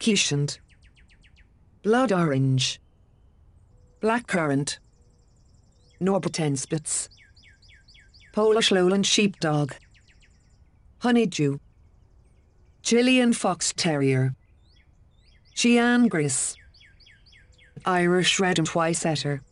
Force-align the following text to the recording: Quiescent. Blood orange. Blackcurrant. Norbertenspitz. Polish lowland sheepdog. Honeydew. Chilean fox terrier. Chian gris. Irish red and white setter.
Quiescent. 0.00 0.60
Blood 1.82 2.12
orange. 2.12 2.80
Blackcurrant. 4.00 4.78
Norbertenspitz. 6.00 7.08
Polish 8.32 8.70
lowland 8.70 9.06
sheepdog. 9.06 9.74
Honeydew. 11.00 11.58
Chilean 12.82 13.32
fox 13.32 13.72
terrier. 13.76 14.34
Chian 15.54 16.06
gris. 16.06 16.56
Irish 17.84 18.38
red 18.38 18.58
and 18.58 18.68
white 18.68 18.96
setter. 18.96 19.42